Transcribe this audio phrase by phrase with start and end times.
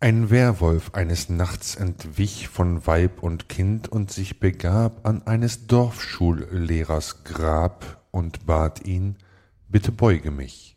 [0.00, 7.24] Ein Werwolf eines Nachts entwich von Weib und Kind und sich begab an eines Dorfschullehrers
[7.24, 9.16] Grab und bat ihn,
[9.66, 10.76] bitte beuge mich.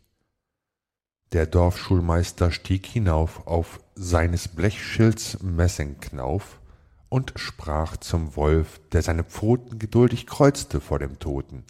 [1.30, 6.58] Der Dorfschulmeister stieg hinauf auf seines Blechschilds Messingknauf
[7.08, 11.62] und sprach zum Wolf, der seine Pfoten geduldig kreuzte vor dem Toten.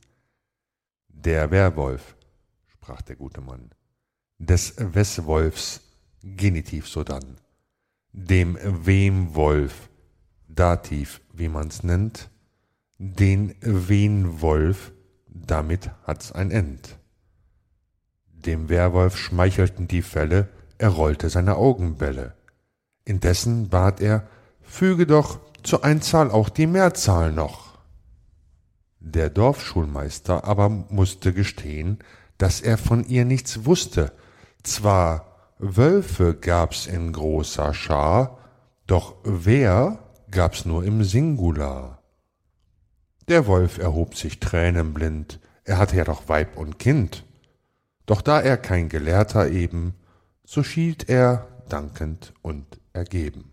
[1.09, 2.17] Der Werwolf,
[2.67, 3.73] sprach der gute Mann,
[4.39, 5.83] des Weswolfs
[6.25, 7.42] Genitiv sodann
[8.13, 9.89] dem Wemwolf,
[10.49, 12.31] Dativ, wie man's nennt,
[12.99, 14.93] den Wenwolf,
[15.27, 16.99] damit hat's ein End.
[18.33, 20.49] Dem Werwolf schmeichelten die Fälle,
[20.79, 22.35] er rollte seine Augenbälle.
[23.05, 24.29] Indessen bat er,
[24.61, 27.79] füge doch zur Einzahl auch die Mehrzahl noch.
[29.01, 31.99] Der Dorfschulmeister aber musste gestehen,
[32.39, 34.13] dass er von ihr nichts wusste,
[34.63, 35.32] zwar
[35.65, 38.37] Wölfe gab's in großer Schar,
[38.89, 42.03] doch wer gab's nur im Singular.
[43.29, 47.25] Der Wolf erhob sich tränenblind, er hatte ja doch Weib und Kind.
[48.07, 49.95] Doch da er kein Gelehrter eben,
[50.45, 53.53] so schielt er dankend und ergeben.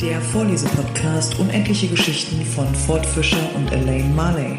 [0.00, 4.58] Der Vorlesepodcast Unendliche Geschichten von Ford Fischer und Elaine Marley.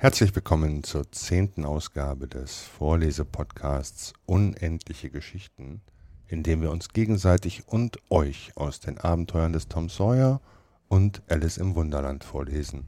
[0.00, 5.80] Herzlich willkommen zur zehnten Ausgabe des Vorlesepodcasts Unendliche Geschichten,
[6.28, 10.40] in dem wir uns gegenseitig und euch aus den Abenteuern des Tom Sawyer
[10.86, 12.84] und Alice im Wunderland vorlesen.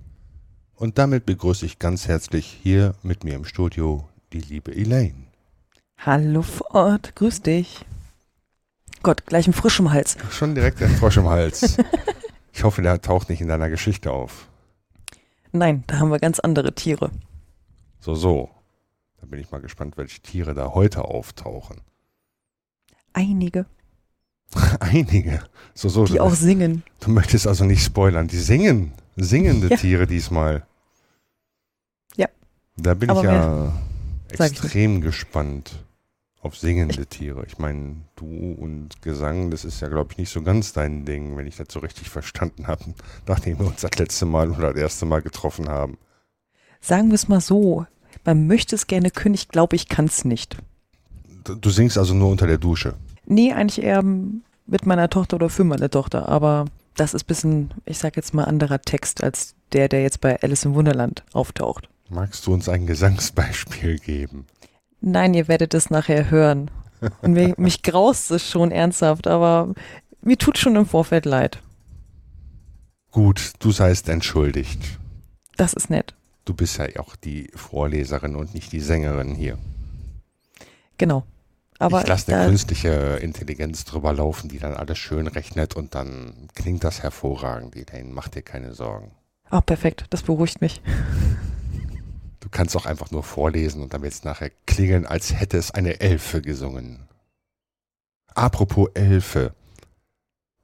[0.76, 5.26] Und damit begrüße ich ganz herzlich hier mit mir im Studio die liebe Elaine.
[5.98, 7.84] Hallo Ford, grüß dich.
[9.02, 10.16] Gott, gleich ein Frisch im Hals.
[10.30, 11.76] Schon direkt ein Frosch im Hals.
[12.52, 14.49] Ich hoffe, der taucht nicht in deiner Geschichte auf.
[15.52, 17.10] Nein, da haben wir ganz andere Tiere.
[18.00, 18.50] So, so.
[19.20, 21.82] Da bin ich mal gespannt, welche Tiere da heute auftauchen.
[23.12, 23.66] Einige,
[24.80, 25.42] Einige.
[25.74, 26.04] So, so.
[26.04, 26.82] die auch singen.
[27.00, 28.28] Du möchtest also nicht spoilern.
[28.28, 28.92] Die singen.
[29.16, 29.76] Singende Ja.
[29.76, 30.66] Tiere diesmal.
[32.16, 32.28] Ja.
[32.76, 33.72] Da bin Aber ich ja
[34.36, 35.84] Sag ich extrem gespannt
[36.42, 37.44] auf singende Tiere.
[37.46, 41.36] Ich meine, du und Gesang, das ist ja, glaube ich, nicht so ganz dein Ding,
[41.36, 42.94] wenn ich das so richtig verstanden habe,
[43.26, 45.98] nachdem wir uns das letzte Mal oder das erste Mal getroffen haben.
[46.80, 47.86] Sagen wir es mal so.
[48.24, 50.56] Man möchte es gerne können, ich glaube, ich kann es nicht.
[51.44, 52.94] Du singst also nur unter der Dusche.
[53.26, 57.74] Nee, eigentlich eher mit meiner Tochter oder für meine Tochter, aber das ist ein bisschen,
[57.84, 61.88] ich sag jetzt mal, anderer Text als der, der jetzt bei Alice im Wunderland auftaucht.
[62.08, 64.46] Magst du uns ein Gesangsbeispiel geben?
[65.00, 66.70] Nein, ihr werdet es nachher hören.
[67.22, 69.74] Und mir, mich graust es schon ernsthaft, aber
[70.20, 71.62] mir tut schon im Vorfeld leid.
[73.10, 74.98] Gut, du seist entschuldigt.
[75.56, 76.14] Das ist nett.
[76.44, 79.58] Du bist ja auch die Vorleserin und nicht die Sängerin hier.
[80.98, 81.24] Genau.
[81.78, 86.48] Aber ich lasse eine künstliche Intelligenz drüber laufen, die dann alles schön rechnet und dann
[86.54, 87.74] klingt das hervorragend.
[87.74, 89.12] Elaine, mach dir keine Sorgen.
[89.48, 90.04] Ah, perfekt.
[90.10, 90.82] Das beruhigt mich.
[92.40, 95.70] Du kannst auch einfach nur vorlesen und dann wird es nachher klingeln, als hätte es
[95.70, 97.08] eine Elfe gesungen.
[98.34, 99.54] Apropos Elfe.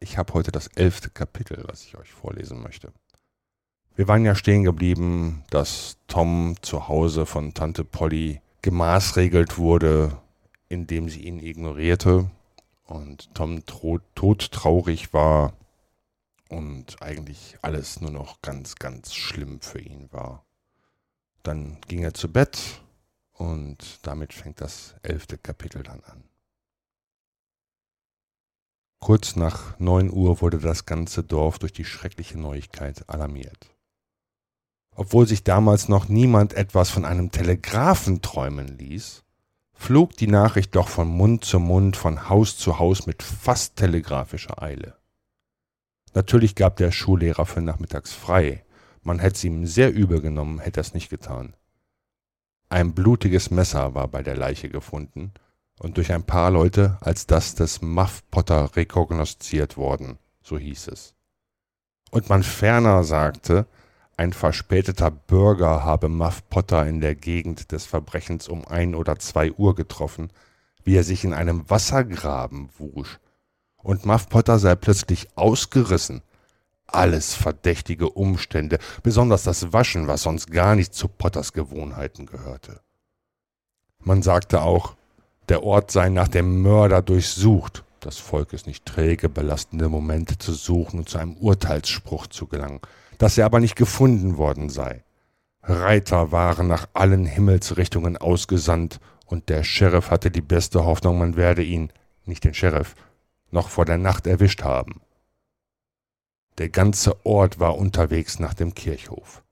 [0.00, 2.92] Ich habe heute das elfte Kapitel, was ich euch vorlesen möchte.
[3.94, 10.18] Wir waren ja stehen geblieben, dass Tom zu Hause von Tante Polly gemaßregelt wurde,
[10.68, 12.30] indem sie ihn ignorierte
[12.84, 13.64] und Tom
[14.14, 15.54] todtraurig war
[16.48, 20.45] und eigentlich alles nur noch ganz, ganz schlimm für ihn war.
[21.46, 22.58] Dann ging er zu Bett
[23.30, 26.24] und damit fängt das elfte Kapitel dann an.
[28.98, 33.72] Kurz nach neun Uhr wurde das ganze Dorf durch die schreckliche Neuigkeit alarmiert.
[34.96, 39.22] Obwohl sich damals noch niemand etwas von einem Telegraphen träumen ließ,
[39.72, 44.60] flog die Nachricht doch von Mund zu Mund, von Haus zu Haus mit fast telegrafischer
[44.60, 44.98] Eile.
[46.12, 48.65] Natürlich gab der Schullehrer für nachmittags frei,
[49.06, 51.54] man hätte es ihm sehr übel genommen, hätte er es nicht getan.
[52.68, 55.32] Ein blutiges Messer war bei der Leiche gefunden
[55.78, 61.14] und durch ein paar Leute als das des Muff Potter rekognosziert worden, so hieß es.
[62.10, 63.66] Und man ferner sagte,
[64.16, 69.52] ein verspäteter Bürger habe Muff Potter in der Gegend des Verbrechens um ein oder zwei
[69.52, 70.30] Uhr getroffen,
[70.82, 73.20] wie er sich in einem Wassergraben wusch,
[73.76, 76.22] und Muff Potter sei plötzlich ausgerissen,
[76.86, 82.80] alles verdächtige Umstände, besonders das Waschen, was sonst gar nicht zu Potters Gewohnheiten gehörte.
[84.00, 84.94] Man sagte auch,
[85.48, 90.52] der Ort sei nach dem Mörder durchsucht, das Volk ist nicht träge, belastende Momente zu
[90.52, 92.80] suchen und zu einem Urteilsspruch zu gelangen,
[93.18, 95.02] dass er aber nicht gefunden worden sei.
[95.62, 101.64] Reiter waren nach allen Himmelsrichtungen ausgesandt, und der Sheriff hatte die beste Hoffnung, man werde
[101.64, 101.90] ihn,
[102.26, 102.94] nicht den Sheriff,
[103.50, 105.00] noch vor der Nacht erwischt haben.
[106.58, 109.42] Der ganze Ort war unterwegs nach dem Kirchhof.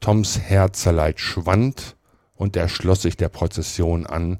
[0.00, 1.96] Toms Herzeleid schwand,
[2.34, 4.38] und er schloss sich der Prozession an,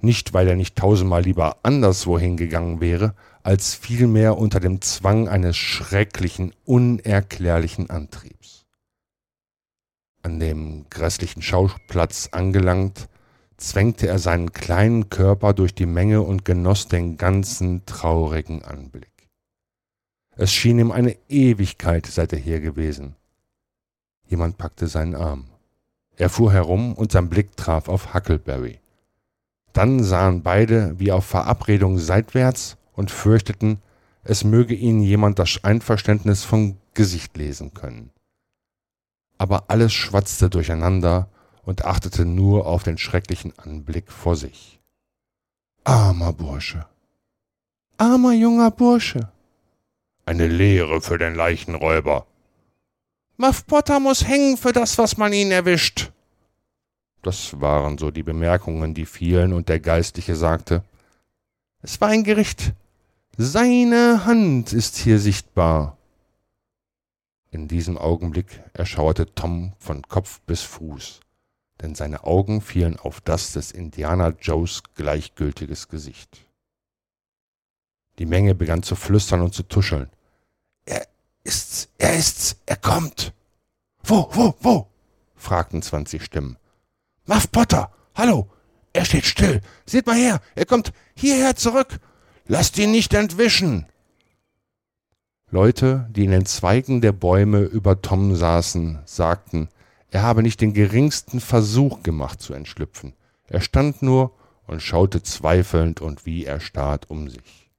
[0.00, 5.56] nicht weil er nicht tausendmal lieber anderswohin gegangen wäre, als vielmehr unter dem Zwang eines
[5.56, 8.64] schrecklichen, unerklärlichen Antriebs.
[10.22, 13.08] An dem grässlichen Schauplatz angelangt,
[13.58, 19.19] zwängte er seinen kleinen Körper durch die Menge und genoss den ganzen traurigen Anblick.
[20.40, 23.14] Es schien ihm eine Ewigkeit, seit er hier gewesen.
[24.26, 25.44] Jemand packte seinen Arm.
[26.16, 28.80] Er fuhr herum und sein Blick traf auf Huckleberry.
[29.74, 33.82] Dann sahen beide wie auf Verabredung seitwärts und fürchteten,
[34.24, 38.08] es möge ihnen jemand das Einverständnis vom Gesicht lesen können.
[39.36, 41.28] Aber alles schwatzte durcheinander
[41.64, 44.80] und achtete nur auf den schrecklichen Anblick vor sich.
[45.84, 46.86] Armer Bursche.
[47.98, 49.30] Armer junger Bursche.
[50.30, 52.24] Eine Lehre für den Leichenräuber.
[53.36, 56.12] Muff Potter muss hängen für das, was man ihn erwischt.
[57.22, 60.84] Das waren so die Bemerkungen, die fielen, und der Geistliche sagte,
[61.82, 62.74] es war ein Gericht.
[63.38, 65.98] Seine Hand ist hier sichtbar.
[67.50, 71.18] In diesem Augenblick erschauerte Tom von Kopf bis Fuß,
[71.82, 76.46] denn seine Augen fielen auf das des Indianer Joes gleichgültiges Gesicht.
[78.20, 80.08] Die Menge begann zu flüstern und zu tuscheln.
[80.90, 81.06] Er
[81.44, 83.32] ist's, er ist's, er kommt.
[84.02, 84.88] Wo, wo, wo?
[85.36, 86.56] fragten zwanzig Stimmen.
[87.26, 88.50] Muff Potter, hallo,
[88.92, 89.60] er steht still.
[89.86, 92.00] Seht mal her, er kommt hierher zurück.
[92.46, 93.86] Lasst ihn nicht entwischen.
[95.52, 99.68] Leute, die in den Zweigen der Bäume über Tom saßen, sagten,
[100.10, 103.14] er habe nicht den geringsten Versuch gemacht zu entschlüpfen.
[103.46, 104.36] Er stand nur
[104.66, 107.70] und schaute zweifelnd und wie erstarrt um sich.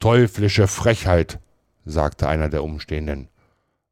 [0.00, 1.40] Teuflische Frechheit,
[1.88, 3.28] sagte einer der Umstehenden.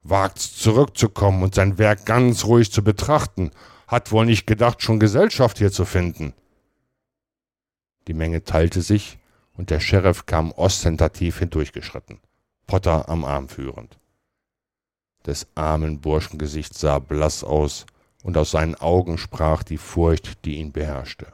[0.03, 3.51] Wagt's zurückzukommen und sein Werk ganz ruhig zu betrachten,
[3.89, 6.33] hat wohl nicht gedacht, schon Gesellschaft hier zu finden.
[8.07, 9.19] Die Menge teilte sich,
[9.55, 12.21] und der Sheriff kam ostentativ hindurchgeschritten,
[12.67, 13.99] Potter am Arm führend.
[15.25, 17.87] Des armen Burschengesicht sah blass aus,
[18.23, 21.33] und aus seinen Augen sprach die Furcht, die ihn beherrschte.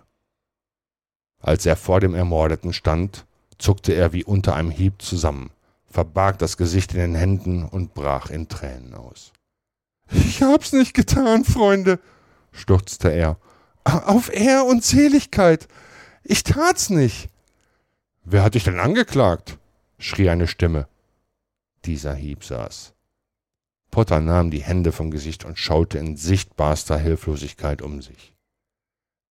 [1.41, 3.26] Als er vor dem Ermordeten stand,
[3.58, 5.50] zuckte er wie unter einem Hieb zusammen,
[5.93, 9.33] verbarg das Gesicht in den Händen und brach in Tränen aus.
[10.11, 12.00] Ich hab's nicht getan, Freunde,
[12.50, 13.39] stürzte er.
[13.85, 15.69] Auf Ehr und Seligkeit.
[16.25, 17.29] Ich tat's nicht.
[18.25, 19.59] Wer hat dich denn angeklagt?
[19.99, 20.89] schrie eine Stimme.
[21.85, 22.94] Dieser Hieb saß.
[23.91, 28.33] Potter nahm die Hände vom Gesicht und schaute in sichtbarster Hilflosigkeit um sich.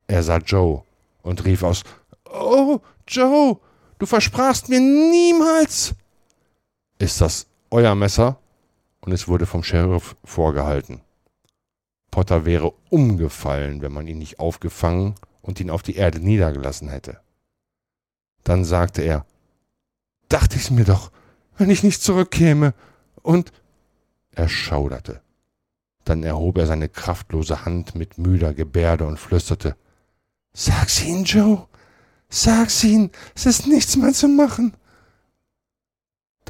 [0.07, 0.83] Er sah Joe
[1.23, 1.83] und rief aus
[2.25, 3.59] Oh, Joe,
[3.97, 5.95] du versprachst mir niemals.
[7.01, 8.37] Ist das euer Messer?
[8.99, 11.01] Und es wurde vom Sheriff vorgehalten.
[12.11, 17.19] Potter wäre umgefallen, wenn man ihn nicht aufgefangen und ihn auf die Erde niedergelassen hätte.
[18.43, 19.25] Dann sagte er,
[20.29, 21.11] dachte ich's mir doch,
[21.57, 22.75] wenn ich nicht zurückkäme,
[23.23, 23.51] und
[24.35, 25.21] er schauderte.
[26.05, 29.75] Dann erhob er seine kraftlose Hand mit müder Gebärde und flüsterte,
[30.53, 31.67] Sag's ihnen, Joe,
[32.29, 34.75] sag's ihnen, es ist nichts mehr zu machen.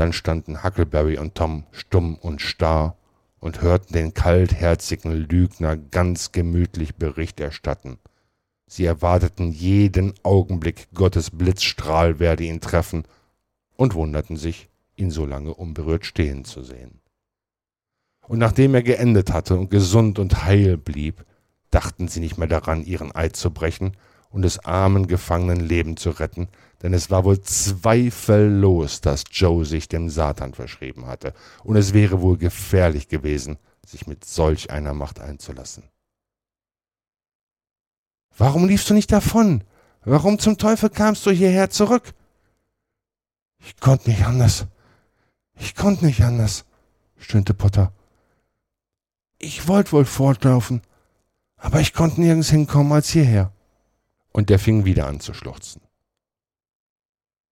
[0.02, 2.98] Dann standen Huckleberry und Tom stumm und starr
[3.40, 8.00] und hörten den kaltherzigen Lügner ganz gemütlich Bericht erstatten.
[8.66, 13.04] Sie erwarteten jeden Augenblick, Gottes Blitzstrahl werde ihn treffen,
[13.78, 17.00] und wunderten sich, ihn so lange unberührt stehen zu sehen.
[18.28, 21.24] Und nachdem er geendet hatte und gesund und heil blieb,
[21.70, 23.96] dachten sie nicht mehr daran, ihren Eid zu brechen
[24.32, 26.48] und des armen Gefangenen Leben zu retten,
[26.82, 31.34] denn es war wohl zweifellos, dass Joe sich dem Satan verschrieben hatte,
[31.64, 35.84] und es wäre wohl gefährlich gewesen, sich mit solch einer Macht einzulassen.
[38.38, 39.64] Warum liefst du nicht davon?
[40.04, 42.14] Warum zum Teufel kamst du hierher zurück?
[43.60, 44.66] Ich konnte nicht anders.
[45.60, 46.66] Ich konnte nicht anders,
[47.18, 47.94] stöhnte Potter.
[49.38, 50.82] Ich wollte wohl fortlaufen,
[51.58, 53.52] aber ich konnte nirgends hinkommen als hierher.
[54.32, 55.82] Und er fing wieder an zu schluchzen.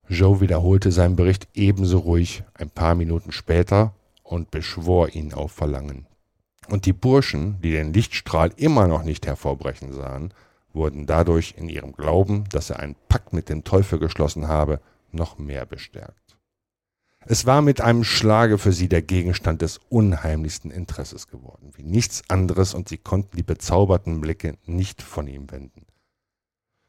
[0.08, 3.94] Joe wiederholte seinen Bericht ebenso ruhig ein paar Minuten später
[4.24, 6.08] und beschwor ihn auf Verlangen.
[6.68, 10.34] Und die Burschen, die den Lichtstrahl immer noch nicht hervorbrechen sahen,
[10.74, 14.80] wurden dadurch in ihrem Glauben, dass er einen Pakt mit dem Teufel geschlossen habe,
[15.12, 16.38] noch mehr bestärkt.
[17.26, 22.24] Es war mit einem Schlage für sie der Gegenstand des unheimlichsten Interesses geworden, wie nichts
[22.30, 25.86] anderes, und sie konnten die bezauberten Blicke nicht von ihm wenden.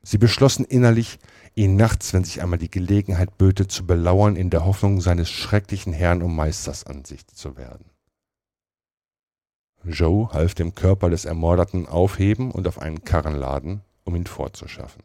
[0.02, 1.18] Sie beschlossen innerlich,
[1.54, 5.92] ihn nachts, wenn sich einmal die Gelegenheit böte, zu belauern, in der Hoffnung, seines schrecklichen
[5.92, 7.84] Herrn und Meisters Ansicht zu werden.
[9.84, 15.02] Joe half dem Körper des Ermordeten aufheben und auf einen Karren laden, um ihn fortzuschaffen.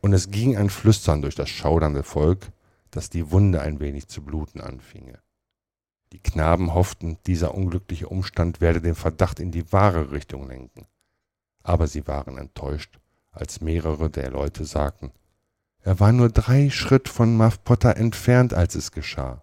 [0.00, 2.52] Und es ging ein Flüstern durch das schaudernde Volk,
[2.90, 5.18] dass die Wunde ein wenig zu bluten anfinge.
[6.12, 10.86] Die Knaben hofften, dieser unglückliche Umstand werde den Verdacht in die wahre Richtung lenken.
[11.62, 13.00] Aber sie waren enttäuscht,
[13.34, 15.12] als mehrere der Leute sagten,
[15.82, 19.42] er war nur drei Schritt von Muff Potter entfernt, als es geschah.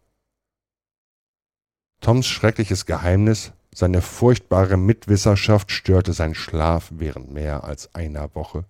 [2.00, 8.66] Toms schreckliches Geheimnis, seine furchtbare Mitwisserschaft störte seinen Schlaf während mehr als einer Woche,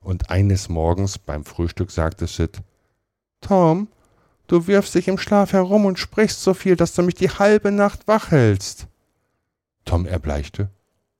[0.00, 2.60] und eines Morgens beim Frühstück sagte Sid,
[3.40, 3.88] Tom,
[4.46, 7.72] du wirfst dich im Schlaf herum und sprichst so viel, dass du mich die halbe
[7.72, 8.86] Nacht wach hältst.
[9.86, 10.68] Tom erbleichte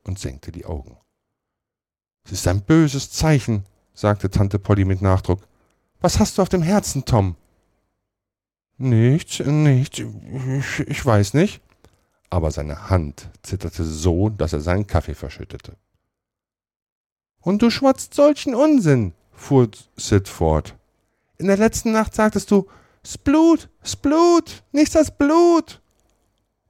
[0.02, 0.99] und senkte die Augen.
[2.25, 5.40] Es ist ein böses Zeichen, sagte Tante Polly mit Nachdruck.
[6.00, 7.37] Was hast du auf dem Herzen, Tom?
[8.78, 11.61] Nichts, nichts, ich, ich weiß nicht.
[12.31, 15.76] Aber seine Hand zitterte so, dass er seinen Kaffee verschüttete.
[17.40, 20.75] Und du schwatzt solchen Unsinn, fuhr Sid fort.
[21.37, 22.66] In der letzten Nacht sagtest du,
[23.07, 25.81] Splut, Splut, nichts als Blut.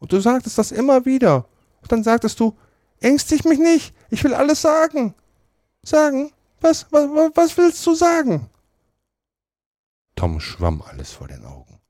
[0.01, 1.47] Und du sagtest das immer wieder.
[1.81, 2.57] Und dann sagtest du,
[3.01, 5.15] ängstig mich nicht, ich will alles sagen.
[5.85, 6.33] Sagen?
[6.61, 8.49] Was, was, was willst du sagen?
[10.17, 11.81] Tom schwamm alles vor den Augen.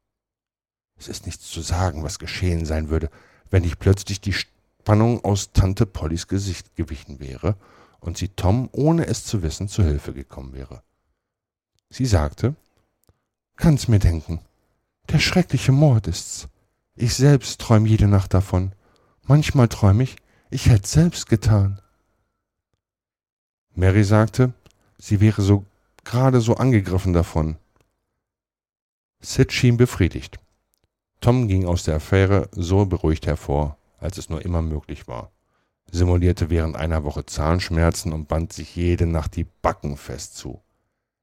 [0.97, 3.11] Es ist nichts zu sagen, was geschehen sein würde,
[3.51, 7.57] wenn nicht plötzlich die Spannung aus Tante Pollys Gesicht gewichen wäre
[8.01, 10.83] und sie Tom, ohne es zu wissen, zu Hilfe gekommen wäre.
[11.91, 12.57] Sie sagte,
[13.57, 14.41] Kann's mir denken.
[15.11, 16.49] Der schreckliche Mord ist's.
[16.97, 18.73] Ich selbst träum jede Nacht davon.
[19.23, 20.17] Manchmal träum ich,
[20.51, 21.81] ich hätt's selbst getan.
[23.77, 24.53] Mary sagte,
[24.99, 25.65] sie wäre so
[26.05, 27.57] gerade so angegriffen davon.
[29.21, 30.39] Sid schien befriedigt.
[31.21, 35.33] Tom ging aus der Affäre so beruhigt hervor, als es nur immer möglich war,
[35.91, 40.61] simulierte während einer Woche Zahnschmerzen und band sich jede Nacht die Backen fest zu.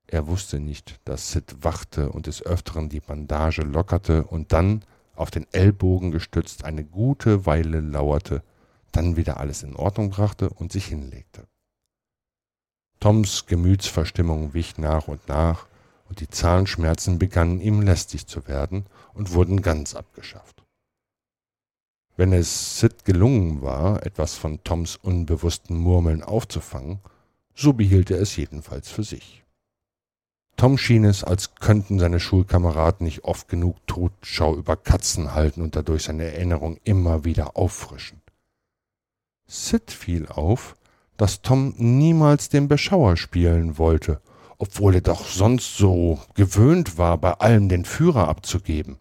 [0.08, 4.84] Er wusste nicht, dass Sid wachte und des Öfteren die Bandage lockerte und dann,
[5.16, 8.44] auf den Ellbogen gestützt, eine gute Weile lauerte,
[8.92, 11.48] dann wieder alles in Ordnung brachte und sich hinlegte.
[13.02, 15.66] Toms Gemütsverstimmung wich nach und nach,
[16.08, 20.64] und die Zahnschmerzen begannen ihm lästig zu werden und wurden ganz abgeschafft.
[22.16, 27.00] Wenn es Sid gelungen war, etwas von Toms unbewussten Murmeln aufzufangen,
[27.56, 29.44] so behielt er es jedenfalls für sich.
[30.56, 35.76] Tom schien es, als könnten seine Schulkameraden nicht oft genug Totschau über Katzen halten und
[35.76, 38.22] dadurch seine Erinnerung immer wieder auffrischen.
[39.48, 40.76] Sid fiel auf,
[41.22, 44.22] dass Tom niemals den Beschauer spielen wollte,
[44.58, 48.98] obwohl er doch sonst so gewöhnt war, bei allem den Führer abzugeben.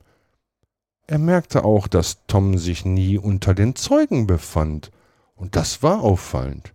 [1.07, 4.91] Er merkte auch, dass Tom sich nie unter den Zeugen befand,
[5.35, 6.75] und das war auffallend.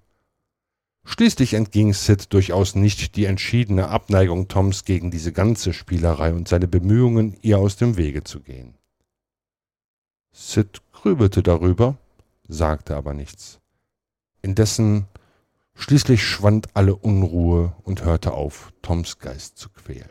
[1.04, 6.68] Schließlich entging Sid durchaus nicht die entschiedene Abneigung Toms gegen diese ganze Spielerei und seine
[6.68, 8.74] Bemühungen, ihr aus dem Wege zu gehen.
[10.32, 12.00] Sid grübelte darüber,
[12.48, 13.60] sagte aber nichts.
[14.42, 15.06] Indessen
[15.76, 20.10] Schließlich schwand alle Unruhe und hörte auf, Toms Geist zu quälen.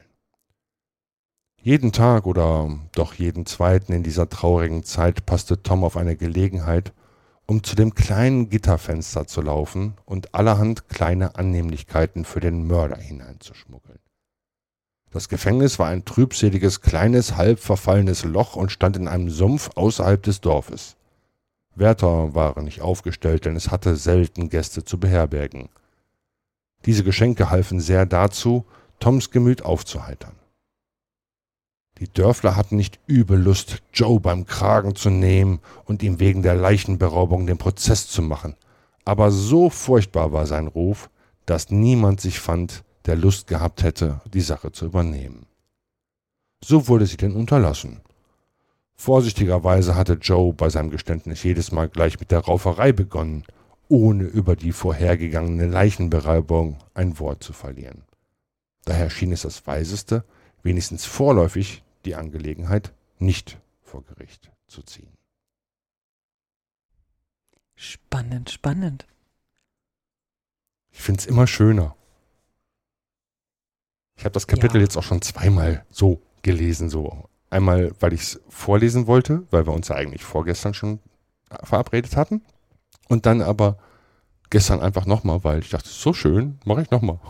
[1.60, 6.92] Jeden Tag oder doch jeden zweiten in dieser traurigen Zeit passte Tom auf eine Gelegenheit,
[7.46, 13.98] um zu dem kleinen Gitterfenster zu laufen und allerhand kleine Annehmlichkeiten für den Mörder hineinzuschmuggeln.
[15.10, 20.22] Das Gefängnis war ein trübseliges, kleines, halb verfallenes Loch und stand in einem Sumpf außerhalb
[20.22, 20.96] des Dorfes.
[21.76, 25.68] Wärter waren nicht aufgestellt, denn es hatte selten Gäste zu beherbergen.
[26.86, 28.64] Diese Geschenke halfen sehr dazu,
[29.00, 30.34] Toms Gemüt aufzuheitern.
[31.98, 36.56] Die Dörfler hatten nicht übel Lust, Joe beim Kragen zu nehmen und ihm wegen der
[36.56, 38.56] Leichenberaubung den Prozess zu machen,
[39.04, 41.08] aber so furchtbar war sein Ruf,
[41.46, 45.46] dass niemand sich fand, der Lust gehabt hätte, die Sache zu übernehmen.
[46.64, 48.00] So wurde sie denn unterlassen,
[48.96, 53.44] Vorsichtigerweise hatte Joe bei seinem Geständnis jedes Mal gleich mit der Rauferei begonnen,
[53.88, 58.04] ohne über die vorhergegangene Leichenberaubung ein Wort zu verlieren.
[58.84, 60.24] Daher schien es das Weiseste,
[60.62, 65.12] wenigstens vorläufig die Angelegenheit nicht vor Gericht zu ziehen.
[67.76, 69.06] Spannend, spannend.
[70.90, 71.96] Ich finde es immer schöner.
[74.16, 74.82] Ich habe das Kapitel ja.
[74.82, 79.72] jetzt auch schon zweimal so gelesen, so Einmal, weil ich es vorlesen wollte, weil wir
[79.72, 80.98] uns ja eigentlich vorgestern schon
[81.62, 82.42] verabredet hatten.
[83.08, 83.78] Und dann aber
[84.50, 87.20] gestern einfach nochmal, weil ich dachte, so schön, mache ich nochmal.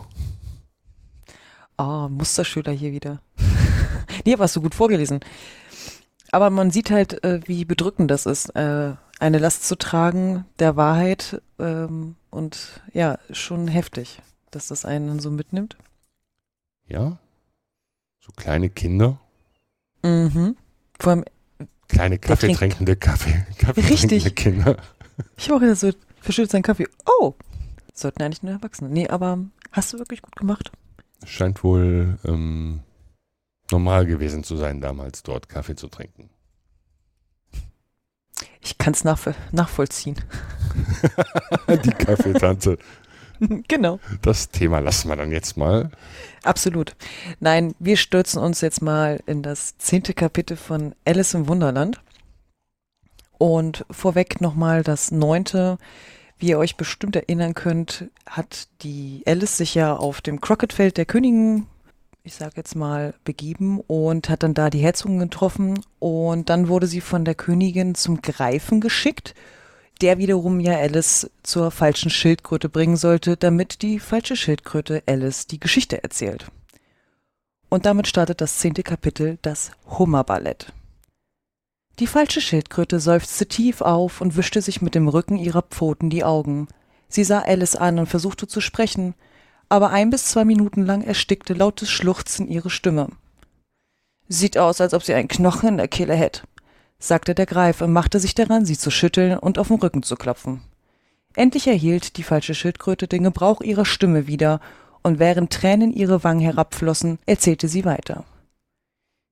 [1.77, 3.21] Oh, Musterschüler hier wieder.
[4.25, 5.19] nee, aber hast du gut vorgelesen.
[6.31, 10.75] Aber man sieht halt, äh, wie bedrückend das ist, äh, eine Last zu tragen der
[10.75, 15.77] Wahrheit ähm, und ja, schon heftig, dass das einen so mitnimmt.
[16.87, 17.19] Ja,
[18.19, 19.19] so kleine Kinder.
[20.05, 20.55] Mhm.
[20.99, 21.25] Vor allem,
[21.87, 24.77] Kleine kaffeetrinkende Kaffee, kaffeetrinkende Kinder.
[25.37, 26.87] Ich mache jetzt so verschüttet seinen Kaffee.
[27.05, 27.33] Oh,
[27.93, 28.89] sollten eigentlich nur Erwachsene.
[28.89, 29.39] Nee, aber
[29.71, 30.71] hast du wirklich gut gemacht.
[31.25, 32.81] Scheint wohl ähm,
[33.71, 36.29] normal gewesen zu sein, damals dort Kaffee zu trinken.
[38.61, 40.15] Ich kann es nachv nachvollziehen.
[41.85, 42.77] Die Kaffeetante.
[43.67, 43.99] genau.
[44.21, 45.91] Das Thema lassen wir dann jetzt mal.
[46.43, 46.95] Absolut.
[47.39, 52.01] Nein, wir stürzen uns jetzt mal in das zehnte Kapitel von Alice im Wunderland.
[53.37, 55.77] Und vorweg nochmal das neunte.
[56.37, 61.05] Wie ihr euch bestimmt erinnern könnt, hat die Alice sich ja auf dem Crockettfeld der
[61.05, 61.65] Königin,
[62.23, 65.79] ich sag jetzt mal, begeben und hat dann da die Herzogin getroffen.
[65.99, 69.33] Und dann wurde sie von der Königin zum Greifen geschickt
[70.01, 75.59] der wiederum ja Alice zur falschen Schildkröte bringen sollte, damit die falsche Schildkröte Alice die
[75.59, 76.47] Geschichte erzählt.
[77.69, 80.71] Und damit startet das zehnte Kapitel, das Hummerballett.
[81.99, 86.25] Die falsche Schildkröte seufzte tief auf und wischte sich mit dem Rücken ihrer Pfoten die
[86.25, 86.67] Augen.
[87.07, 89.13] Sie sah Alice an und versuchte zu sprechen,
[89.69, 93.09] aber ein bis zwei Minuten lang erstickte lautes Schluchzen ihre Stimme.
[94.27, 96.41] Sieht aus, als ob sie einen Knochen in der Kehle hätte
[96.99, 100.15] sagte der Greif und machte sich daran, sie zu schütteln und auf den Rücken zu
[100.15, 100.61] klopfen.
[101.35, 104.61] Endlich erhielt die falsche Schildkröte den Gebrauch ihrer Stimme wieder,
[105.03, 108.23] und während Tränen ihre Wangen herabflossen, erzählte sie weiter.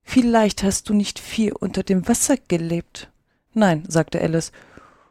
[0.04, 3.10] Vielleicht hast du nicht viel unter dem Wasser gelebt.
[3.54, 4.52] Nein, sagte Alice,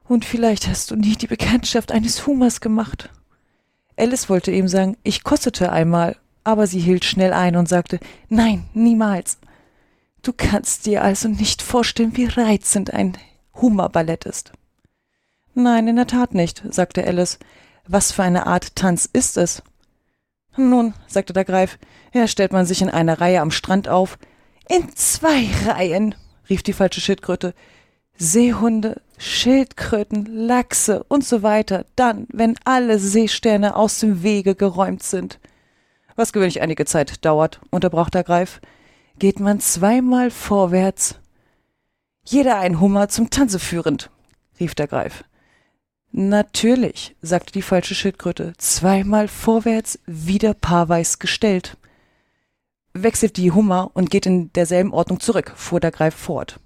[0.07, 3.09] und vielleicht hast du nie die Bekanntschaft eines Hummers gemacht.
[3.97, 8.65] Alice wollte ihm sagen, ich kostete einmal, aber sie hielt schnell ein und sagte, nein,
[8.73, 9.37] niemals.
[10.23, 13.17] Du kannst dir also nicht vorstellen, wie reizend ein
[13.53, 14.53] Hummerballett ist.
[15.53, 17.37] Nein, in der Tat nicht, sagte Alice.
[17.85, 19.61] Was für eine Art Tanz ist es?
[20.55, 21.77] Nun, sagte der Greif,
[22.13, 24.17] ja, stellt man sich in einer Reihe am Strand auf.
[24.69, 26.15] In zwei Reihen,
[26.49, 27.53] rief die falsche Schildkröte.
[28.15, 35.39] Seehunde, Schildkröten, Lachse und so weiter, dann, wenn alle Seesterne aus dem Wege geräumt sind.
[36.15, 38.61] Was gewöhnlich einige Zeit dauert, unterbrach der Greif
[39.19, 41.15] geht man zweimal vorwärts.
[42.25, 44.09] Jeder ein Hummer zum Tanze führend,
[44.59, 45.23] rief der Greif.
[46.11, 51.75] Natürlich, sagte die falsche Schildkröte, zweimal vorwärts, wieder paarweis gestellt.
[52.93, 56.59] Wechselt die Hummer und geht in derselben Ordnung zurück, fuhr der Greif fort.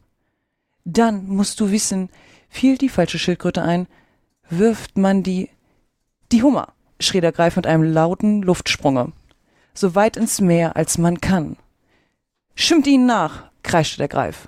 [0.84, 2.10] Dann musst du wissen,
[2.50, 3.88] fiel die falsche Schildkröte ein,
[4.50, 5.50] wirft man die,
[6.32, 9.14] die Hummer, schrie der Greif mit einem lauten Luftsprunge,
[9.74, 11.56] so weit ins Meer, als man kann.
[12.60, 14.48] Schimmt ihnen nach, kreischte der Greif.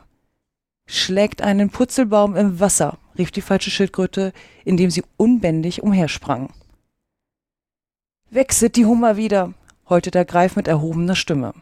[0.88, 4.34] Schlägt einen Purzelbaum im Wasser, rief die falsche Schildkröte,
[4.66, 6.52] indem sie unbändig umhersprang.
[8.32, 9.54] Wechselt die Hummer wieder,
[9.88, 11.54] heulte der Greif mit erhobener Stimme.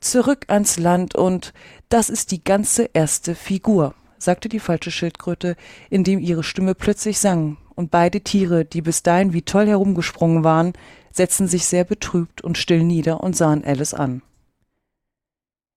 [0.00, 1.52] Zurück ans Land und
[1.88, 5.56] das ist die ganze erste Figur, sagte die falsche Schildkröte,
[5.90, 10.72] indem ihre Stimme plötzlich sang, und beide Tiere, die bis dahin wie toll herumgesprungen waren,
[11.12, 14.22] setzten sich sehr betrübt und still nieder und sahen Alice an.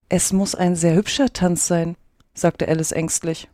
[0.08, 1.96] Es muss ein sehr hübscher Tanz sein,
[2.32, 3.48] sagte Alice ängstlich.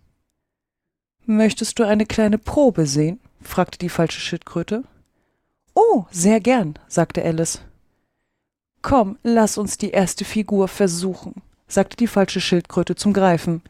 [1.26, 3.18] Möchtest du eine kleine Probe sehen?
[3.40, 4.84] fragte die falsche Schildkröte.
[5.74, 7.60] Oh, sehr gern, sagte Alice.
[8.82, 13.62] Komm, lass uns die erste Figur versuchen, sagte die falsche Schildkröte zum Greifen.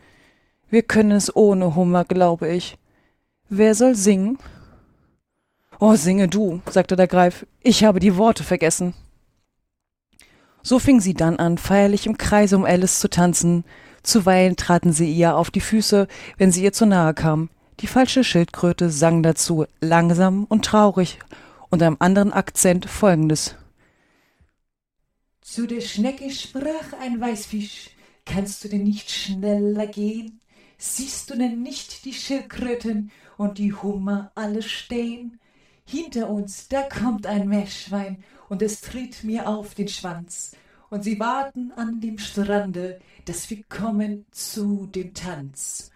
[0.69, 2.77] Wir können es ohne Hummer, glaube ich.
[3.49, 4.39] Wer soll singen?
[5.79, 7.47] Oh, singe du, sagte der Greif.
[7.63, 8.95] Ich habe die Worte vergessen.
[10.67, 13.65] So fing sie dann an, feierlich im Kreise um Alice zu tanzen.
[14.03, 17.51] Zuweilen traten sie ihr auf die Füße, wenn sie ihr zu nahe kam.
[17.81, 21.19] Die falsche Schildkröte sang dazu langsam und traurig
[21.69, 23.57] und einem anderen Akzent folgendes.
[25.43, 27.91] Zu der Schnecke sprach ein Weißfisch,
[28.25, 30.41] kannst du denn nicht schneller gehen?
[30.79, 35.39] Siehst du denn nicht die Schildkröten und die Hummer alle stehen?
[35.85, 38.25] Hinter uns, da kommt ein Meerschwein
[38.55, 40.53] und es tritt mir auf den Schwanz.
[40.89, 45.91] Und sie warten an dem Strande, dass wir kommen zu dem Tanz.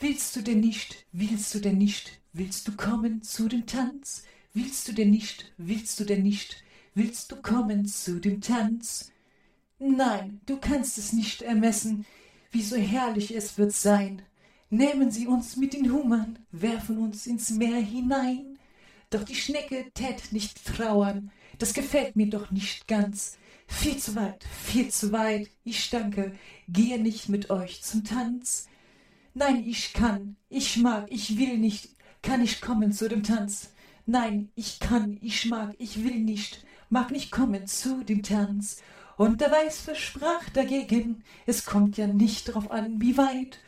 [0.00, 4.24] Willst du denn nicht, willst du denn nicht, willst du kommen zu dem Tanz?
[4.52, 6.56] Willst du denn nicht, willst du denn nicht,
[6.96, 9.12] willst du kommen zu dem Tanz?
[9.78, 12.04] Nein, du kannst es nicht ermessen,
[12.50, 14.22] wie so herrlich es wird sein.
[14.70, 18.58] Nehmen Sie uns mit den Hummern, werfen uns ins Meer hinein.
[19.10, 23.38] Doch die Schnecke tät nicht trauern, das gefällt mir doch nicht ganz.
[23.66, 26.34] Viel zu weit, viel zu weit, ich danke,
[26.68, 28.68] gehe nicht mit euch zum Tanz.
[29.34, 31.90] Nein, ich kann, ich mag, ich will nicht,
[32.22, 33.72] kann nicht kommen zu dem Tanz.
[34.06, 38.82] Nein, ich kann, ich mag, ich will nicht, mag nicht kommen zu dem Tanz.
[39.16, 43.58] Und der Weißfisch sprach dagegen, es kommt ja nicht drauf an, wie weit,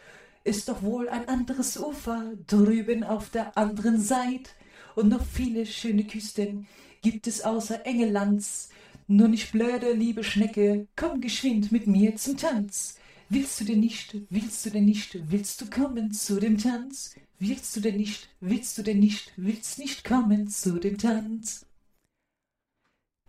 [0.45, 4.51] ist doch wohl ein anderes Ufer drüben auf der anderen Seite.
[4.95, 6.67] Und noch viele schöne Küsten
[7.03, 8.71] gibt es außer Engelands.
[9.07, 12.97] Nur nicht blöde, liebe Schnecke, komm geschwind mit mir zum Tanz.
[13.31, 17.15] Willst du denn nicht, willst du denn nicht, willst du kommen zu dem Tanz?
[17.39, 21.67] Willst du denn nicht, willst du denn nicht, willst nicht kommen zu dem Tanz?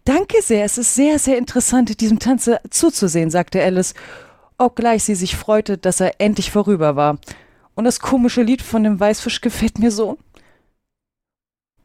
[0.05, 3.93] Danke sehr, es ist sehr, sehr interessant, diesem Tanze zuzusehen, sagte Alice,
[4.57, 7.19] obgleich sie sich freute, dass er endlich vorüber war.
[7.75, 10.17] Und das komische Lied von dem Weißfisch gefällt mir so.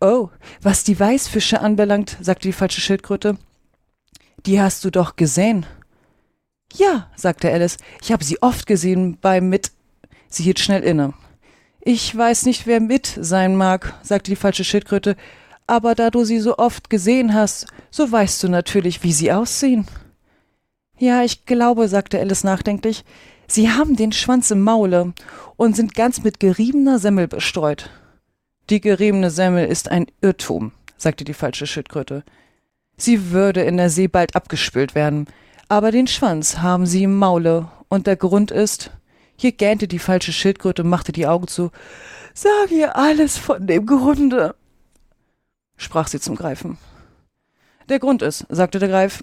[0.04, 0.28] Oh,
[0.60, 3.38] was die Weißfische anbelangt, sagte die falsche Schildkröte,
[4.44, 5.64] die hast du doch gesehen.
[6.74, 9.70] Ja, sagte Alice, ich habe sie oft gesehen beim Mit.
[10.28, 11.14] Sie hielt schnell inne.
[11.80, 15.16] Ich weiß nicht, wer mit sein mag, sagte die falsche Schildkröte,
[15.66, 19.86] aber da du sie so oft gesehen hast, so weißt du natürlich, wie sie aussehen.
[20.98, 23.06] Ja, ich glaube, sagte Alice nachdenklich,
[23.46, 25.14] sie haben den Schwanz im Maule
[25.56, 27.88] und sind ganz mit geriebener Semmel bestreut.
[28.70, 32.24] Die geriebene Semmel ist ein Irrtum, sagte die falsche Schildkröte.
[32.96, 35.26] Sie würde in der See bald abgespült werden,
[35.68, 38.90] aber den Schwanz haben sie im Maule, und der Grund ist,
[39.36, 41.70] hier gähnte die falsche Schildkröte und machte die Augen zu.
[42.32, 44.54] Sag ihr alles von dem Grunde,
[45.76, 46.78] sprach sie zum Greifen.
[47.88, 49.22] Der Grund ist, sagte der Greif,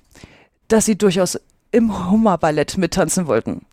[0.67, 1.39] dass sie durchaus
[1.71, 3.65] im Hummerballett mittanzen wollten.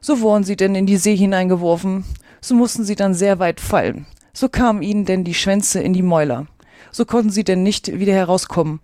[0.00, 2.04] So wurden sie denn in die See hineingeworfen,
[2.40, 4.06] so mussten sie dann sehr weit fallen.
[4.32, 6.46] So kamen ihnen denn die Schwänze in die Mäuler.
[6.90, 8.80] So konnten sie denn nicht wieder herauskommen.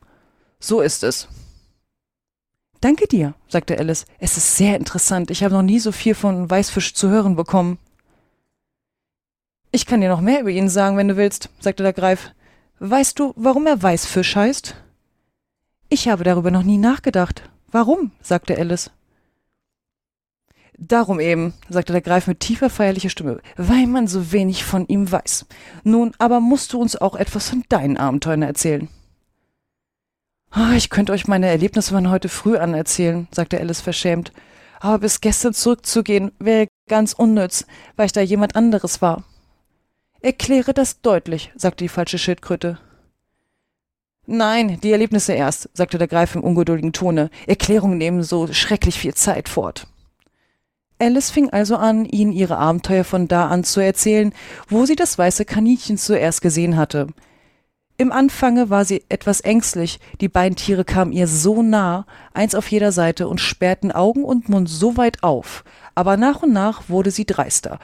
[0.60, 1.28] So ist es.
[2.80, 4.06] Danke dir, sagte Alice.
[4.18, 5.30] Es ist sehr interessant.
[5.30, 7.78] Ich habe noch nie so viel von Weißfisch zu hören bekommen.
[9.70, 12.32] Ich kann dir noch mehr über ihn sagen, wenn du willst, sagte der Greif.
[12.78, 14.76] Weißt du, warum er Weißfisch heißt?
[15.88, 17.42] Ich habe darüber noch nie nachgedacht.
[17.70, 18.12] Warum?
[18.22, 18.90] sagte Alice.
[20.80, 25.10] Darum eben, sagte der Greif mit tiefer feierlicher Stimme, weil man so wenig von ihm
[25.10, 25.44] weiß.
[25.82, 28.88] Nun, aber musst du uns auch etwas von deinen Abenteuern erzählen.
[30.54, 34.32] Oh, ich könnte euch meine Erlebnisse von heute früh an erzählen, sagte Alice verschämt.
[34.78, 39.24] Aber bis gestern zurückzugehen wäre ganz unnütz, weil ich da jemand anderes war.
[40.20, 42.78] Erkläre das deutlich, sagte die falsche Schildkröte.
[44.26, 47.30] Nein, die Erlebnisse erst, sagte der Greif im ungeduldigen Tone.
[47.48, 49.88] Erklärungen nehmen so schrecklich viel Zeit fort.
[50.98, 54.32] Alice fing also an, ihnen ihre Abenteuer von da an zu erzählen,
[54.68, 57.08] wo sie das weiße Kaninchen zuerst gesehen hatte.
[58.00, 62.70] Im Anfange war sie etwas ängstlich, die beiden Tiere kamen ihr so nah, eins auf
[62.70, 65.64] jeder Seite, und sperrten Augen und Mund so weit auf,
[65.96, 67.80] aber nach und nach wurde sie dreister.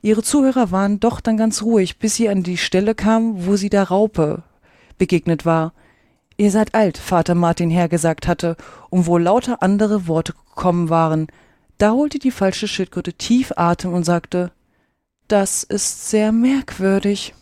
[0.00, 3.68] Ihre Zuhörer waren doch dann ganz ruhig, bis sie an die Stelle kam, wo sie
[3.68, 4.42] der Raupe
[4.96, 5.72] begegnet war.
[6.36, 8.56] Ihr seid alt, Vater Martin hergesagt hatte,
[8.90, 11.26] und wo lauter andere Worte gekommen waren.
[11.78, 14.50] Da holte die falsche Schildkröte tief Atem und sagte,
[15.28, 17.34] das ist sehr merkwürdig.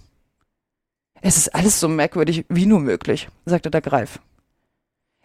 [1.23, 4.21] Es ist alles so merkwürdig wie nur möglich, sagte der Greif.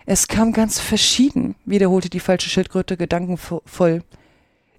[0.05, 4.03] Es kam ganz verschieden, wiederholte die falsche Schildkröte gedankenvoll.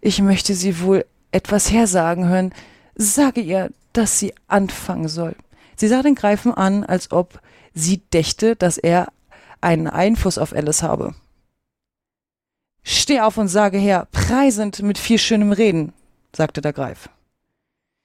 [0.00, 2.54] Ich möchte sie wohl etwas hersagen hören.
[2.94, 5.36] Sage ihr, dass sie anfangen soll.
[5.76, 7.40] Sie sah den Greifen an, als ob
[7.74, 9.12] sie dächte, dass er
[9.60, 11.14] einen Einfluss auf Alice habe.
[12.82, 15.92] Steh auf und sage her, preisend mit viel schönem Reden,
[16.34, 17.08] sagte der Greif.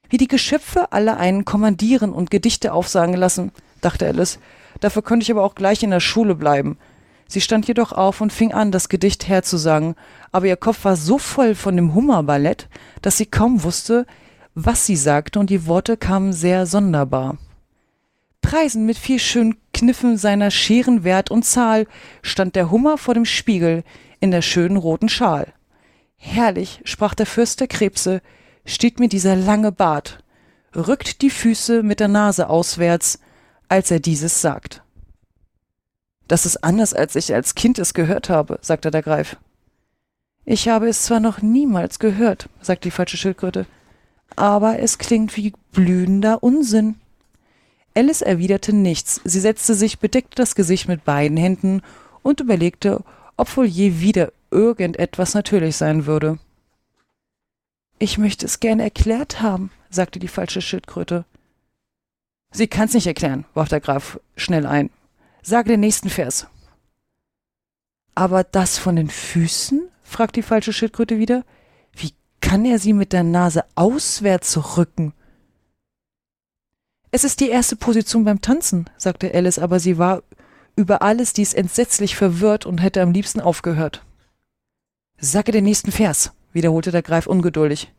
[0.10, 4.40] Wie die Geschöpfe alle einen kommandieren und Gedichte aufsagen lassen, dachte Alice.
[4.80, 6.78] Dafür könnte ich aber auch gleich in der Schule bleiben.
[7.28, 9.96] Sie stand jedoch auf und fing an, das Gedicht herzusagen,
[10.32, 12.70] aber ihr Kopf war so voll von dem Hummerballett,
[13.02, 14.06] dass sie kaum wusste,
[14.56, 17.38] was sie sagte, und die Worte kamen sehr sonderbar.
[18.42, 21.86] Preisen mit viel schönen Kniffen seiner Scheren Wert und Zahl
[22.22, 23.84] stand der Hummer vor dem Spiegel
[24.20, 25.54] in der schönen roten Schal.
[26.16, 28.22] Herrlich, sprach der Fürst der Krebse,
[28.66, 30.24] steht mir dieser lange Bart,
[30.76, 33.20] rückt die Füße mit der Nase auswärts,
[33.70, 34.84] als er dieses sagt.
[36.28, 39.38] Das ist anders, als ich als Kind es gehört habe, sagte der Greif.
[40.46, 43.66] Ich habe es zwar noch niemals gehört, sagte die falsche Schildkröte,
[44.36, 46.96] aber es klingt wie blühender Unsinn.
[47.96, 51.82] Alice erwiderte nichts, sie setzte sich, bedeckte das Gesicht mit beiden Händen
[52.22, 53.04] und überlegte,
[53.38, 56.39] ob wohl je wieder irgendetwas natürlich sein würde.
[58.00, 61.26] Ich möchte es gern erklärt haben, sagte die falsche Schildkröte.
[62.52, 64.89] Sie kann's nicht erklären, warf der Graf schnell ein.
[65.41, 66.47] Sage den nächsten Vers.
[68.15, 69.89] Aber das von den Füßen?
[70.04, 71.43] fragt die falsche Schildkröte wieder.
[71.93, 75.13] Wie kann er sie mit der Nase auswärts rücken?
[77.12, 80.23] Es ist die erste Position beim Tanzen, sagte Alice, aber sie war
[80.78, 84.06] über alles dies entsetzlich verwirrt und hätte am liebsten aufgehört.
[85.20, 87.92] Sage den nächsten Vers, wiederholte der Greif ungeduldig.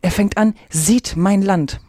[0.00, 1.80] Er fängt an, seht mein Land.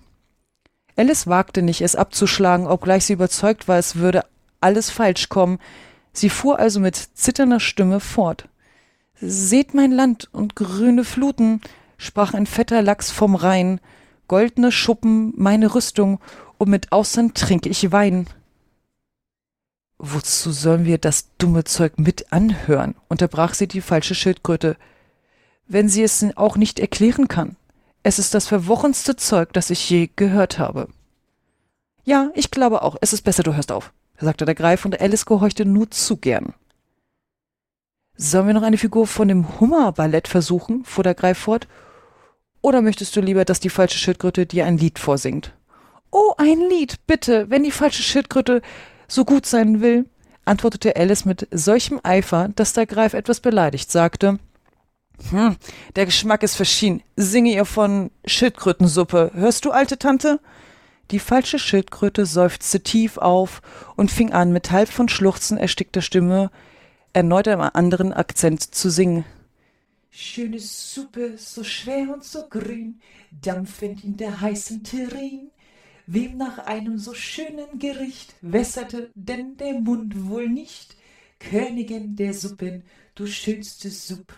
[0.95, 4.25] Alice wagte nicht, es abzuschlagen, obgleich sie überzeugt war, es würde
[4.59, 5.59] alles falsch kommen.
[6.11, 8.49] Sie fuhr also mit zitternder Stimme fort.
[9.19, 11.61] Seht mein Land und grüne Fluten,
[11.97, 13.79] sprach ein fetter Lachs vom Rhein,
[14.27, 16.19] goldene Schuppen meine Rüstung,
[16.57, 18.27] und mit Austern trinke ich Wein.
[20.05, 22.95] Wozu sollen wir das dumme Zeug mit anhören?
[23.07, 24.75] unterbrach sie die falsche Schildkröte.
[25.65, 27.55] Wenn sie es auch nicht erklären kann.
[28.03, 30.89] Es ist das verworrenste Zeug, das ich je gehört habe.
[32.03, 35.25] Ja, ich glaube auch, es ist besser, du hörst auf, sagte der Greif, und Alice
[35.25, 36.53] gehorchte nur zu gern.
[38.17, 40.83] Sollen wir noch eine Figur von dem Hummerballett versuchen?
[40.83, 41.69] fuhr der Greif fort.
[42.61, 45.53] Oder möchtest du lieber, dass die falsche Schildkröte dir ein Lied vorsingt?
[46.11, 48.61] Oh, ein Lied, bitte, wenn die falsche Schildkröte
[49.13, 50.05] so gut sein will,
[50.45, 54.39] antwortete Alice mit solchem Eifer, dass der Greif etwas beleidigt sagte.
[55.29, 55.55] Hm,
[55.95, 57.03] der Geschmack ist verschieden.
[57.15, 59.31] Singe ihr von Schildkrötensuppe.
[59.33, 60.39] Hörst du, alte Tante?
[61.11, 63.61] Die falsche Schildkröte seufzte tief auf
[63.95, 66.49] und fing an, mit halb von Schluchzen erstickter Stimme
[67.13, 69.23] erneut einem anderen Akzent zu singen.
[70.09, 72.99] Schöne Suppe, so schwer und so grün,
[73.31, 75.51] dampfend in der heißen Terrin.
[76.05, 80.97] Wem nach einem so schönen Gericht wässerte denn der Mund wohl nicht?
[81.39, 82.83] Königin der Suppen,
[83.15, 84.33] du schönste Supp,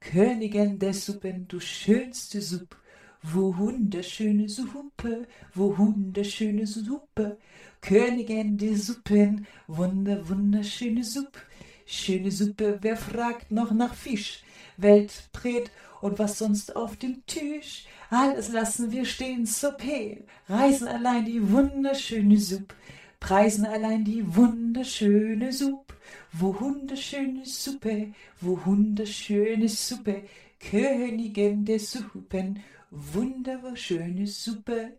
[0.00, 2.76] Königin der Suppen, du schönste Supp,
[3.22, 7.38] wo wunderschöne Suppe, wo wunderschöne Suppe,
[7.80, 11.40] Königin der Suppen, wunder, wunderschöne Suppe,
[11.86, 14.42] schöne Suppe, wer fragt noch nach Fisch,
[14.76, 21.50] Weltbret und was sonst auf dem Tisch, alles lassen wir stehen, Suppe, reisen allein die
[21.50, 22.74] wunderschöne Suppe,
[23.20, 25.94] preisen allein die wunderschöne Suppe,
[26.32, 30.22] wo wunderschöne Suppe, wo wunderschöne Suppe,
[30.60, 34.92] Königin der Suppen, wunderschöne Suppe.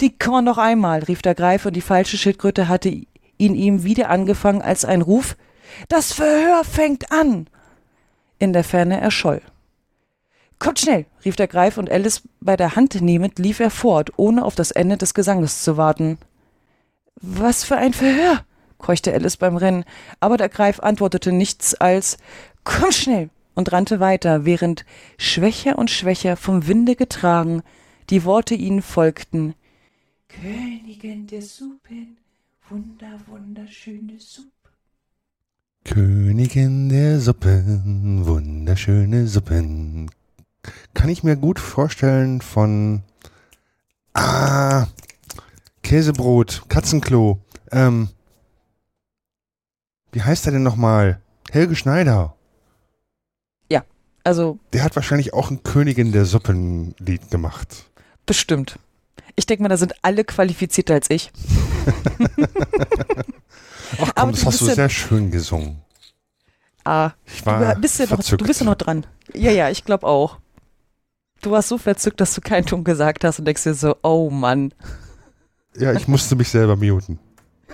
[0.00, 4.10] Die Korn noch einmal, rief der Greif, und die falsche Schildkröte hatte ihn ihm wieder
[4.10, 5.36] angefangen als ein Ruf.
[5.88, 7.48] Das Verhör fängt an!
[8.38, 9.40] In der Ferne erscholl.
[10.62, 14.44] Kommt schnell, rief der Greif, und Alice bei der Hand nehmend lief er fort, ohne
[14.44, 16.18] auf das Ende des Gesanges zu warten.
[17.16, 18.44] Was für ein Verhör,
[18.78, 19.84] keuchte Alice beim Rennen,
[20.20, 22.16] aber der Greif antwortete nichts als
[22.62, 24.84] Komm schnell und rannte weiter, während
[25.18, 27.64] schwächer und schwächer vom Winde getragen
[28.10, 29.56] die Worte ihnen folgten.
[30.28, 32.18] Königin der Suppen,
[32.68, 34.70] wunder, wunderschöne Suppe.
[35.84, 40.08] Königin der Suppen, wunderschöne Suppen,
[40.94, 43.02] kann ich mir gut vorstellen von
[44.14, 44.86] ah,
[45.82, 47.40] Käsebrot, Katzenklo.
[47.70, 48.08] Ähm,
[50.12, 51.20] wie heißt er denn nochmal?
[51.50, 52.34] Helge Schneider.
[53.70, 53.84] Ja,
[54.24, 54.58] also.
[54.72, 57.90] Der hat wahrscheinlich auch ein Königin der Suppenlied gemacht.
[58.26, 58.78] Bestimmt.
[59.34, 61.32] Ich denke mal, da sind alle qualifizierter als ich.
[64.00, 65.82] Ach komm, das hast du sehr schön gesungen.
[66.84, 69.06] Ah, ich war du bist, ja noch, du bist ja noch dran.
[69.34, 70.38] Ja, ja, ich glaube auch.
[71.42, 74.30] Du warst so verzückt, dass du keinen Ton gesagt hast und denkst dir so, oh
[74.30, 74.72] Mann.
[75.76, 77.18] Ja, ich musste mich selber muten.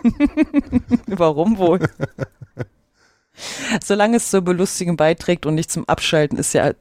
[1.06, 1.80] Warum wohl?
[3.84, 6.72] Solange es zur Belustigung beiträgt und nicht zum Abschalten, ist ja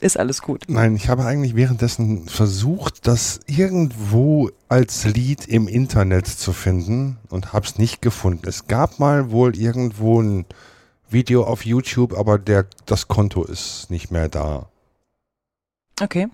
[0.00, 0.64] ist alles gut.
[0.66, 7.52] Nein, ich habe eigentlich währenddessen versucht, das irgendwo als Lied im Internet zu finden und
[7.52, 8.48] habe es nicht gefunden.
[8.48, 10.46] Es gab mal wohl irgendwo ein
[11.08, 14.68] Video auf YouTube, aber der, das Konto ist nicht mehr da.
[16.00, 16.28] Okay.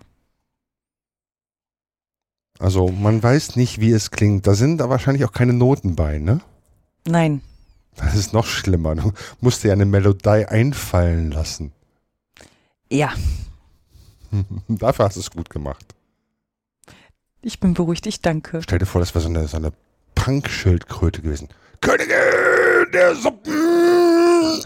[2.59, 4.47] Also man weiß nicht, wie es klingt.
[4.47, 6.41] Da sind da wahrscheinlich auch keine Noten bei, ne?
[7.07, 7.41] Nein.
[7.97, 8.95] Das ist noch schlimmer.
[8.95, 11.73] Du musst dir eine Melodie einfallen lassen.
[12.91, 13.13] Ja.
[14.69, 15.95] Dafür hast du es gut gemacht.
[17.43, 18.61] Ich bin beruhigt, ich danke.
[18.63, 19.73] Stell dir vor, das wäre so eine, so eine
[20.15, 21.49] Punk-Schildkröte gewesen.
[21.81, 23.53] Königin der Suppen!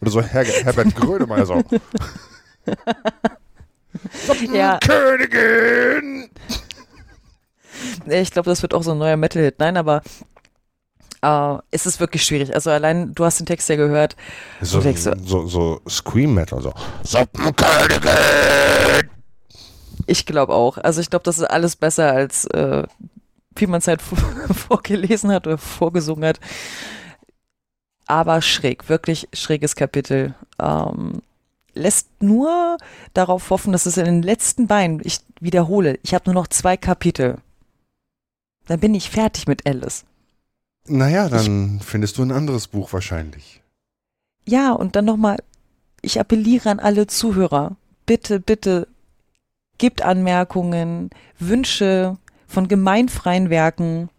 [0.00, 1.62] Oder so Her Herbert Grönemeyer so.
[4.52, 4.78] ja.
[4.78, 6.30] Königin!
[8.06, 9.58] Ich glaube, das wird auch so ein neuer Metal-Hit.
[9.58, 10.02] Nein, aber
[11.22, 12.54] äh, es ist wirklich schwierig.
[12.54, 14.16] Also allein, du hast den Text ja gehört.
[14.60, 16.72] So, denkst so- so, so Scream Metal, so.
[20.06, 20.78] Ich glaube auch.
[20.78, 22.84] Also ich glaube, das ist alles besser als äh,
[23.54, 24.18] wie man es halt vor-
[24.54, 26.40] vorgelesen hat oder vorgesungen hat.
[28.06, 30.34] Aber schräg, wirklich schräges Kapitel.
[30.60, 31.22] Ähm,
[31.74, 32.76] lässt nur
[33.14, 36.76] darauf hoffen, dass es in den letzten Beinen, ich wiederhole, ich habe nur noch zwei
[36.76, 37.38] Kapitel.
[38.66, 40.04] Dann bin ich fertig mit Alice.
[40.86, 43.62] Naja, dann findest du ein anderes Buch wahrscheinlich.
[44.46, 45.38] Ja, und dann nochmal,
[46.00, 47.76] ich appelliere an alle Zuhörer.
[48.06, 48.88] Bitte, bitte,
[49.78, 54.10] gebt Anmerkungen, Wünsche von gemeinfreien Werken.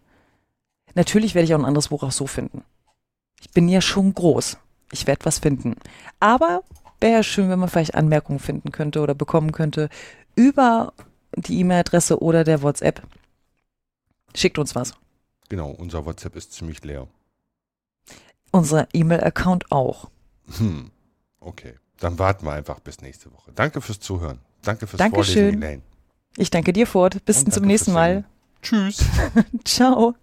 [0.94, 2.64] Natürlich werde ich auch ein anderes Buch auch so finden.
[3.40, 4.56] Ich bin ja schon groß.
[4.92, 5.76] Ich werde was finden.
[6.20, 6.62] Aber
[7.04, 9.90] wäre ja schön, wenn man vielleicht Anmerkungen finden könnte oder bekommen könnte
[10.34, 10.94] über
[11.36, 13.02] die E-Mail-Adresse oder der WhatsApp.
[14.34, 14.94] Schickt uns was.
[15.50, 17.06] Genau, unser WhatsApp ist ziemlich leer.
[18.50, 20.08] Unser E-Mail-Account auch.
[20.56, 20.90] Hm,
[21.40, 21.74] okay.
[22.00, 23.52] Dann warten wir einfach bis nächste Woche.
[23.54, 24.40] Danke fürs Zuhören.
[24.62, 25.34] Danke fürs Dankeschön.
[25.34, 25.82] Vorlesen, Elaine.
[26.36, 27.24] Ich danke dir, Fort.
[27.26, 28.24] Bis Und zum nächsten Mal.
[28.62, 28.90] Singen.
[28.92, 29.04] Tschüss.
[29.64, 30.14] Ciao.